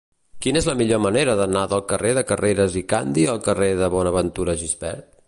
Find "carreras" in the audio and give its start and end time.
2.31-2.79